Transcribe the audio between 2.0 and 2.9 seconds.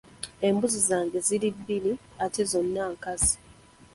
ate zonna